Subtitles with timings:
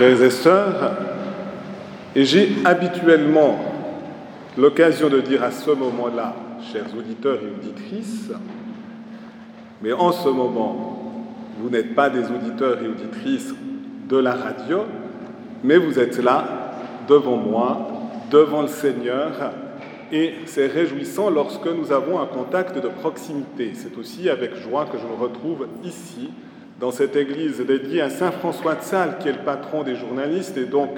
[0.00, 0.92] frères et sœurs,
[2.16, 3.58] et j'ai habituellement
[4.56, 6.34] l'occasion de dire à ce moment-là,
[6.72, 8.30] chers auditeurs et auditrices,
[9.82, 11.26] mais en ce moment,
[11.58, 13.54] vous n'êtes pas des auditeurs et auditrices
[14.08, 14.84] de la radio,
[15.62, 16.72] mais vous êtes là,
[17.06, 17.86] devant moi,
[18.30, 19.32] devant le Seigneur,
[20.10, 23.72] et c'est réjouissant lorsque nous avons un contact de proximité.
[23.74, 26.30] C'est aussi avec joie que je me retrouve ici,
[26.80, 30.56] dans cette église dédiée à Saint François de Sales, qui est le patron des journalistes
[30.56, 30.88] et donc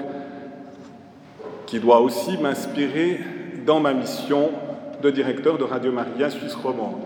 [1.65, 3.19] qui doit aussi m'inspirer
[3.65, 4.51] dans ma mission
[5.01, 7.01] de directeur de Radio Maria Suisse romande.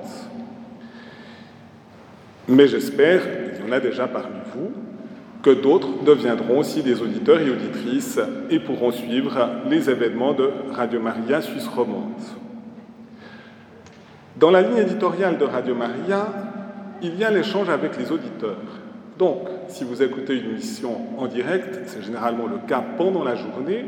[2.48, 3.22] Mais j'espère,
[3.60, 4.72] il y en a déjà parmi vous,
[5.42, 8.20] que d'autres deviendront aussi des auditeurs et auditrices
[8.52, 12.22] et pourront suivre les événements de Radio Maria Suisse romande.
[14.36, 16.28] Dans la ligne éditoriale de Radio Maria,
[17.02, 18.58] il y a l'échange avec les auditeurs.
[19.18, 23.86] Donc, si vous écoutez une mission en direct, c'est généralement le cas pendant la journée,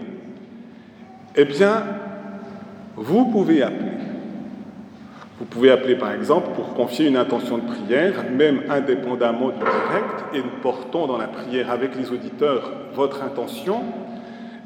[1.35, 1.83] eh bien,
[2.95, 3.91] vous pouvez appeler.
[5.39, 10.25] Vous pouvez appeler par exemple pour confier une intention de prière, même indépendamment du direct,
[10.33, 13.83] et nous portons dans la prière avec les auditeurs votre intention.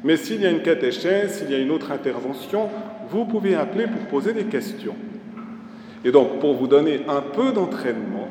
[0.02, 2.68] Mais s'il y a une catéchèse, s'il y a une autre intervention,
[3.08, 4.96] vous pouvez appeler pour poser des questions.
[6.04, 8.23] Et donc, pour vous donner un peu d'entraînement,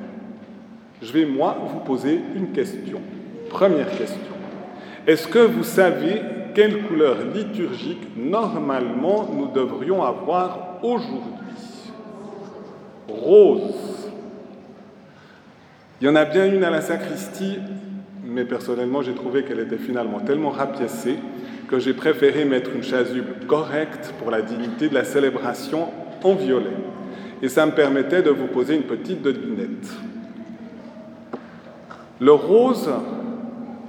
[1.03, 3.01] je vais moi vous poser une question.
[3.49, 4.19] Première question.
[5.05, 6.21] Est-ce que vous savez
[6.55, 11.21] quelle couleur liturgique normalement nous devrions avoir aujourd'hui?
[13.09, 14.11] Rose.
[15.99, 17.59] Il y en a bien une à la sacristie,
[18.25, 21.17] mais personnellement j'ai trouvé qu'elle était finalement tellement rapiécée
[21.67, 25.89] que j'ai préféré mettre une chasuble correcte pour la dignité de la célébration
[26.23, 26.77] en violet.
[27.41, 29.89] Et ça me permettait de vous poser une petite devinette.
[32.19, 32.89] Le rose,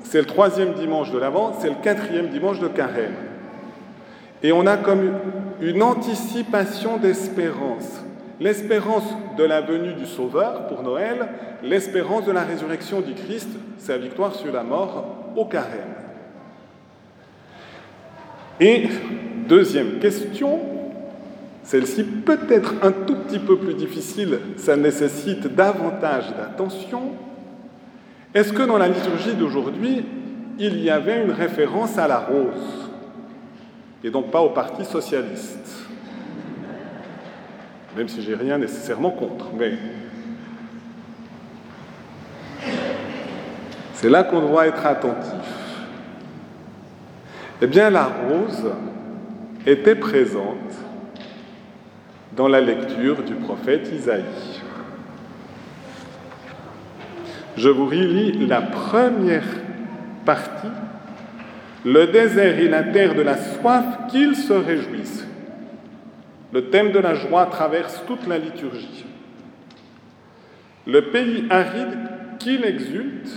[0.02, 3.14] c'est le troisième dimanche de l'Avent, c'est le quatrième dimanche de Carême.
[4.42, 5.12] Et on a comme
[5.60, 8.02] une anticipation d'espérance.
[8.40, 9.04] L'espérance
[9.38, 11.28] de la venue du Sauveur pour Noël,
[11.62, 15.06] l'espérance de la résurrection du Christ, sa victoire sur la mort
[15.36, 15.94] au Carême.
[18.60, 18.88] Et
[19.48, 20.60] deuxième question,
[21.62, 27.12] celle-ci peut-être un tout petit peu plus difficile, ça nécessite davantage d'attention.
[28.34, 30.04] Est-ce que dans la liturgie d'aujourd'hui,
[30.58, 32.90] il y avait une référence à la rose
[34.02, 35.86] et donc pas au Parti socialiste?
[37.96, 39.74] Même si j'ai rien nécessairement contre, mais
[43.94, 45.30] c'est là qu'on doit être attentif.
[47.62, 48.72] Eh bien, la rose
[49.64, 50.74] était présente
[52.36, 54.24] dans la lecture du prophète Isaïe.
[57.56, 59.46] Je vous relis la première
[60.24, 60.68] partie.
[61.84, 65.26] Le désert et la terre de la soif, qu'ils se réjouissent.
[66.52, 69.04] Le thème de la joie traverse toute la liturgie.
[70.86, 71.98] Le pays aride,
[72.38, 73.30] qu'il exulte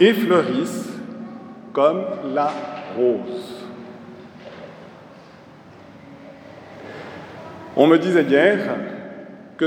[0.00, 0.88] et fleurisse
[1.72, 2.52] comme la
[2.96, 3.66] rose.
[7.76, 8.58] On me disait hier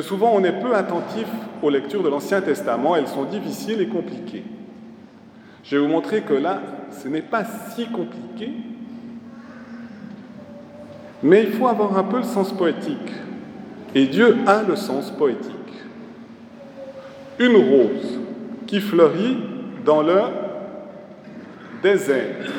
[0.01, 1.28] souvent on est peu attentif
[1.61, 4.44] aux lectures de l'Ancien Testament, elles sont difficiles et compliquées.
[5.63, 6.61] Je vais vous montrer que là,
[6.91, 8.51] ce n'est pas si compliqué,
[11.23, 13.11] mais il faut avoir un peu le sens poétique.
[13.95, 15.51] Et Dieu a le sens poétique.
[17.39, 18.19] Une rose
[18.67, 19.38] qui fleurit
[19.85, 20.22] dans le
[21.81, 22.51] désert.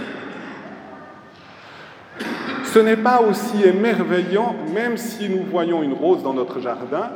[2.64, 7.10] Ce n'est pas aussi émerveillant, même si nous voyons une rose dans notre jardin,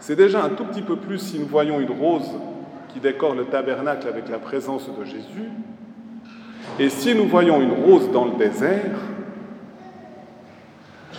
[0.00, 2.30] c'est déjà un tout petit peu plus si nous voyons une rose
[2.92, 5.50] qui décore le tabernacle avec la présence de Jésus.
[6.78, 8.96] Et si nous voyons une rose dans le désert,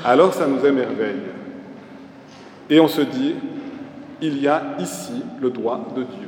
[0.04, 1.22] alors ça nous émerveille.
[2.70, 3.36] Et on se dit,
[4.22, 6.28] il y a ici le doigt de Dieu.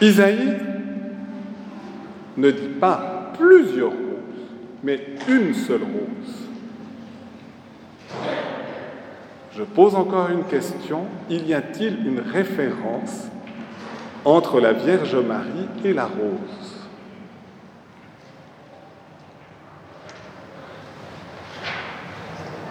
[0.00, 0.56] Isaïe
[2.36, 4.50] ne dit pas plusieurs roses,
[4.82, 6.45] mais une seule rose.
[9.56, 11.04] Je pose encore une question.
[11.30, 13.28] Y a-t-il une référence
[14.22, 16.84] entre la Vierge Marie et la rose?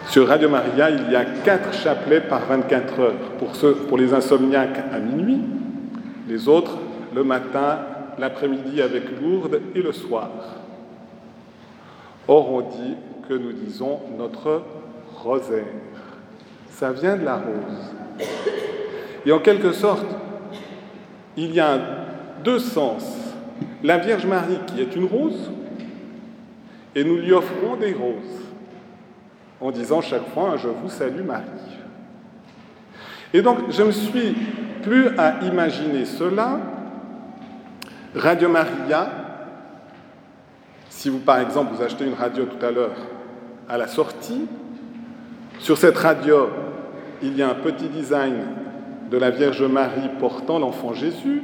[0.10, 3.16] Sur Radio Maria, il y a quatre chapelets par 24 heures.
[3.88, 5.42] Pour les insomniaques, à minuit.
[6.30, 6.78] Les autres,
[7.16, 7.80] le matin,
[8.20, 10.30] l'après-midi avec Lourdes et le soir.
[12.28, 12.96] Or, on dit
[13.28, 14.62] que nous disons notre
[15.16, 15.66] rosaire.
[16.76, 18.28] Ça vient de la rose.
[19.26, 20.06] Et en quelque sorte,
[21.38, 21.80] il y a
[22.44, 23.16] deux sens.
[23.82, 25.52] La Vierge Marie qui est une rose,
[26.94, 28.42] et nous lui offrons des roses
[29.62, 31.46] en disant chaque fois Je vous salue Marie.
[33.34, 34.36] Et donc je me suis
[34.84, 36.60] plus à imaginer cela.
[38.14, 39.10] Radio Maria,
[40.90, 42.96] si vous par exemple vous achetez une radio tout à l'heure
[43.70, 44.46] à la sortie,
[45.60, 46.50] sur cette radio,
[47.22, 48.36] il y a un petit design
[49.10, 51.44] de la Vierge Marie portant l'enfant Jésus,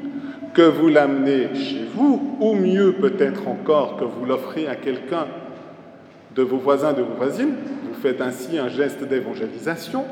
[0.53, 5.27] que vous l'amenez chez vous, ou mieux peut-être encore que vous l'offrez à quelqu'un
[6.35, 7.53] de vos voisins, de vos voisines.
[7.87, 10.03] Vous faites ainsi un geste d'évangélisation.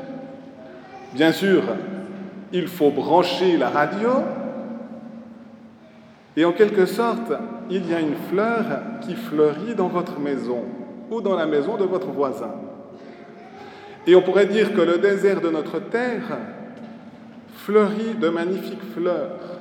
[1.14, 1.62] Bien sûr,
[2.52, 4.10] il faut brancher la radio.
[6.36, 7.32] Et en quelque sorte,
[7.68, 8.64] il y a une fleur
[9.00, 10.62] qui fleurit dans votre maison
[11.10, 12.54] ou dans la maison de votre voisin.
[14.06, 16.38] Et on pourrait dire que le désert de notre terre
[17.56, 19.60] fleurit de magnifiques fleurs.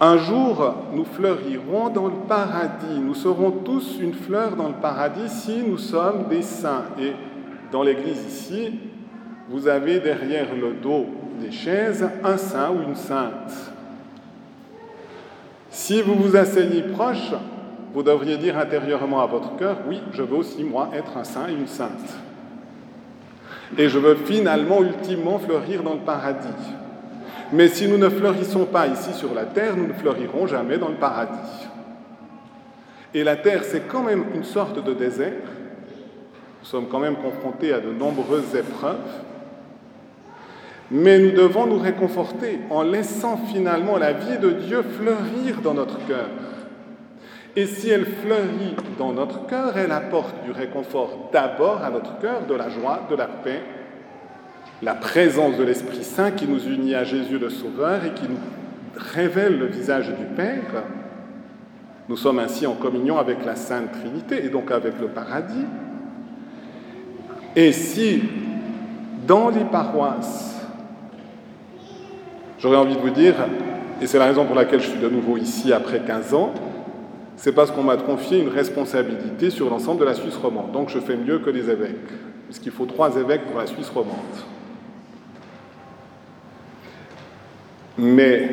[0.00, 3.00] Un jour, nous fleurirons dans le paradis.
[3.00, 6.84] Nous serons tous une fleur dans le paradis si nous sommes des saints.
[7.00, 7.12] Et
[7.72, 8.78] dans l'église ici,
[9.48, 11.06] vous avez derrière le dos
[11.40, 13.72] des chaises un saint ou une sainte.
[15.70, 17.32] Si vous vous asseyez proche,
[17.96, 21.48] vous devriez dire intérieurement à votre cœur, oui, je veux aussi, moi, être un saint
[21.48, 22.14] et une sainte.
[23.78, 26.46] Et je veux finalement, ultimement, fleurir dans le paradis.
[27.54, 30.90] Mais si nous ne fleurissons pas ici sur la terre, nous ne fleurirons jamais dans
[30.90, 31.66] le paradis.
[33.14, 35.32] Et la terre, c'est quand même une sorte de désert.
[36.60, 39.22] Nous sommes quand même confrontés à de nombreuses épreuves.
[40.90, 46.06] Mais nous devons nous réconforter en laissant finalement la vie de Dieu fleurir dans notre
[46.06, 46.28] cœur.
[47.56, 52.46] Et si elle fleurit dans notre cœur, elle apporte du réconfort d'abord à notre cœur,
[52.46, 53.62] de la joie, de la paix,
[54.82, 58.38] la présence de l'Esprit Saint qui nous unit à Jésus le Sauveur et qui nous
[59.14, 60.84] révèle le visage du Père.
[62.10, 65.64] Nous sommes ainsi en communion avec la Sainte Trinité et donc avec le paradis.
[67.56, 68.22] Et si
[69.26, 70.60] dans les paroisses,
[72.58, 73.34] j'aurais envie de vous dire,
[74.02, 76.52] et c'est la raison pour laquelle je suis de nouveau ici après 15 ans,
[77.36, 80.72] c'est parce qu'on m'a confié une responsabilité sur l'ensemble de la Suisse romande.
[80.72, 81.96] Donc je fais mieux que les évêques,
[82.46, 84.16] puisqu'il faut trois évêques pour la Suisse romande.
[87.98, 88.50] Mais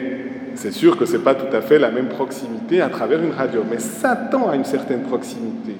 [0.56, 3.32] c'est sûr que ce n'est pas tout à fait la même proximité à travers une
[3.32, 5.76] radio, mais ça tend à une certaine proximité.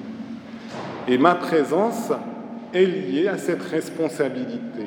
[1.06, 2.10] Et ma présence
[2.72, 4.86] est liée à cette responsabilité.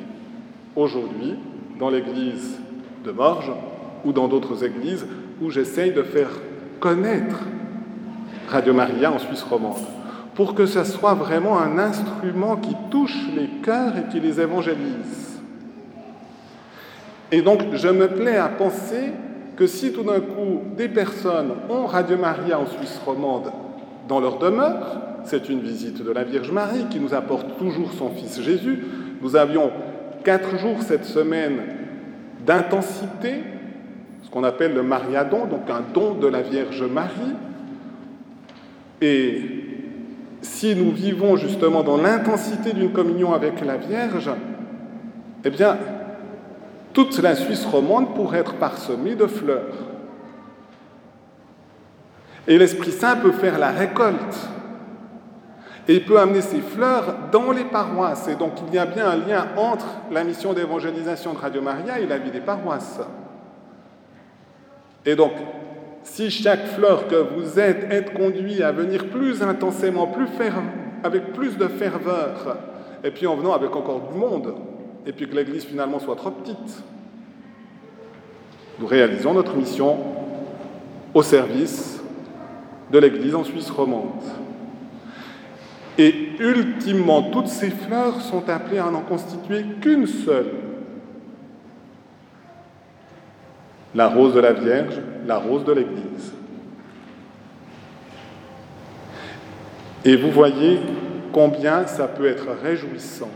[0.76, 1.36] Aujourd'hui,
[1.78, 2.58] dans l'église
[3.04, 3.52] de Morges
[4.04, 5.06] ou dans d'autres églises
[5.40, 6.30] où j'essaye de faire
[6.80, 7.38] connaître
[8.50, 9.84] Radio Maria en Suisse romande,
[10.34, 15.40] pour que ce soit vraiment un instrument qui touche les cœurs et qui les évangélise.
[17.30, 19.12] Et donc, je me plais à penser
[19.56, 23.52] que si tout d'un coup des personnes ont Radio Maria en Suisse romande
[24.08, 28.08] dans leur demeure, c'est une visite de la Vierge Marie qui nous apporte toujours son
[28.10, 28.84] Fils Jésus.
[29.20, 29.70] Nous avions
[30.24, 31.58] quatre jours cette semaine
[32.46, 33.42] d'intensité,
[34.22, 37.34] ce qu'on appelle le mariadon, donc un don de la Vierge Marie,
[39.00, 39.42] et
[40.42, 44.30] si nous vivons justement dans l'intensité d'une communion avec la Vierge,
[45.44, 45.78] eh bien,
[46.92, 49.74] toute la Suisse romande pourrait être parsemée de fleurs.
[52.46, 54.36] Et l'Esprit Saint peut faire la récolte.
[55.86, 58.28] Et il peut amener ces fleurs dans les paroisses.
[58.28, 61.98] Et donc il y a bien un lien entre la mission d'évangélisation de Radio Maria
[62.00, 63.00] et la vie des paroisses.
[65.06, 65.32] Et donc,
[66.12, 70.26] si chaque fleur que vous êtes est conduit à venir plus intensément, plus
[71.04, 72.56] avec plus de ferveur,
[73.04, 74.54] et puis en venant avec encore du monde,
[75.06, 76.82] et puis que l'Église finalement soit trop petite,
[78.80, 79.96] nous réalisons notre mission
[81.14, 82.00] au service
[82.90, 84.22] de l'Église en Suisse romande.
[85.98, 90.67] Et ultimement, toutes ces fleurs sont appelées à n'en constituer qu'une seule,
[93.94, 96.32] la rose de la Vierge, la rose de l'Église.
[100.04, 100.80] Et vous voyez
[101.32, 103.30] combien ça peut être réjouissant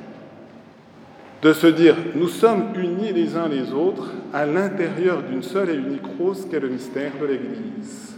[1.43, 5.75] de se dire nous sommes unis les uns les autres à l'intérieur d'une seule et
[5.75, 8.17] unique rose qu'est le mystère de l'Église.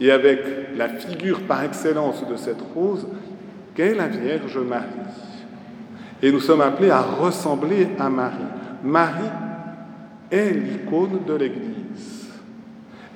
[0.00, 0.40] Et avec
[0.76, 3.06] la figure par excellence de cette rose
[3.74, 4.86] qu'est la Vierge Marie.
[6.22, 8.36] Et nous sommes appelés à ressembler à Marie.
[8.84, 9.30] Marie
[10.30, 12.28] est l'icône de l'Église.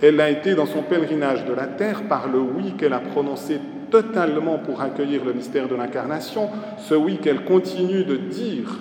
[0.02, 3.59] Elle a été dans son pèlerinage de la terre par le oui qu'elle a prononcé
[3.90, 8.80] totalement pour accueillir le mystère de l'incarnation, ce oui qu'elle continue de dire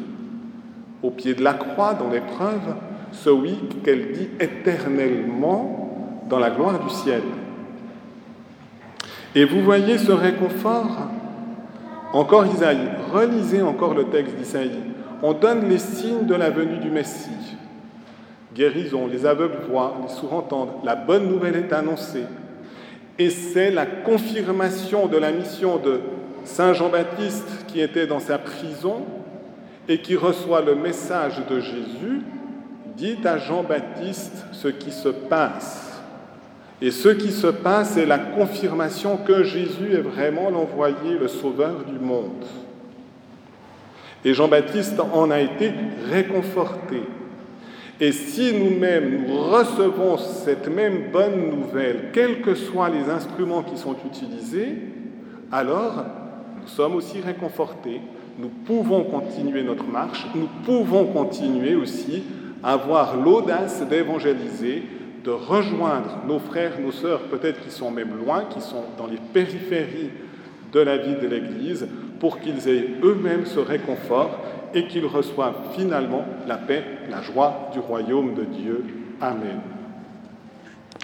[1.02, 2.76] au pied de la croix dans l'épreuve,
[3.12, 7.22] ce oui qu'elle dit éternellement dans la gloire du ciel.
[9.36, 11.10] Et vous voyez ce réconfort?
[12.14, 14.80] Encore Isaïe, relisez encore le texte d'Isaïe.
[15.22, 17.58] On donne les signes de la venue du Messie.
[18.54, 22.26] Guérison, les aveugles voient, les sourds entendent, la bonne nouvelle est annoncée.
[23.18, 26.00] Et c'est la confirmation de la mission de
[26.46, 29.04] Saint Jean-Baptiste qui était dans sa prison
[29.88, 32.22] et qui reçoit le message de Jésus,
[32.96, 36.02] dit à Jean-Baptiste ce qui se passe.
[36.82, 41.84] Et ce qui se passe est la confirmation que Jésus est vraiment l'envoyé, le sauveur
[41.86, 42.46] du monde.
[44.26, 45.72] Et Jean-Baptiste en a été
[46.10, 47.04] réconforté.
[48.04, 53.78] Et si nous-mêmes nous recevons cette même bonne nouvelle, quels que soient les instruments qui
[53.78, 54.76] sont utilisés,
[55.50, 56.04] alors
[56.62, 58.02] nous sommes aussi réconfortés,
[58.38, 62.24] nous pouvons continuer notre marche, nous pouvons continuer aussi
[62.62, 64.84] à avoir l'audace d'évangéliser,
[65.24, 69.20] de rejoindre nos frères, nos sœurs, peut-être qui sont même loin, qui sont dans les
[69.34, 70.10] périphéries
[70.74, 71.88] de la vie de l'Église,
[72.20, 74.42] pour qu'ils aient eux-mêmes ce réconfort
[74.74, 78.86] et qu'ils reçoivent finalement la paix, la joie du royaume de Dieu.
[79.22, 79.60] Amen.